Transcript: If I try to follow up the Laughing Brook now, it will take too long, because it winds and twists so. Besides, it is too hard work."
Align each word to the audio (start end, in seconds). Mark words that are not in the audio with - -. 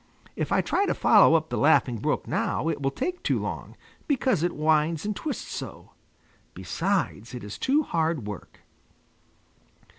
If 0.35 0.51
I 0.51 0.61
try 0.61 0.87
to 0.87 0.95
follow 0.95 1.35
up 1.35 1.49
the 1.49 1.59
Laughing 1.59 1.97
Brook 1.99 2.25
now, 2.27 2.67
it 2.69 2.81
will 2.81 2.89
take 2.89 3.21
too 3.21 3.37
long, 3.39 3.75
because 4.07 4.41
it 4.41 4.55
winds 4.55 5.05
and 5.05 5.15
twists 5.15 5.51
so. 5.51 5.91
Besides, 6.55 7.35
it 7.35 7.43
is 7.43 7.59
too 7.59 7.83
hard 7.83 8.25
work." 8.25 8.61